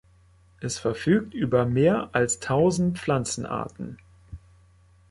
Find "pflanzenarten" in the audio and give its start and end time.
2.97-3.99